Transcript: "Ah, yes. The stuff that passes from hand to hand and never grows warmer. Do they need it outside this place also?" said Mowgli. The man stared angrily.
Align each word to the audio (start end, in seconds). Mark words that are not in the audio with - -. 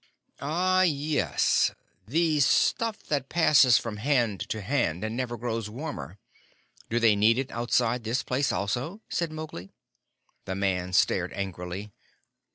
"Ah, 0.41 0.81
yes. 0.81 1.75
The 2.07 2.39
stuff 2.39 3.03
that 3.03 3.29
passes 3.29 3.77
from 3.77 3.97
hand 3.97 4.39
to 4.49 4.61
hand 4.61 5.03
and 5.03 5.15
never 5.15 5.37
grows 5.37 5.69
warmer. 5.69 6.17
Do 6.89 6.99
they 6.99 7.15
need 7.15 7.37
it 7.37 7.51
outside 7.51 8.03
this 8.03 8.23
place 8.23 8.51
also?" 8.51 9.01
said 9.09 9.31
Mowgli. 9.31 9.69
The 10.45 10.55
man 10.55 10.93
stared 10.93 11.31
angrily. 11.33 11.91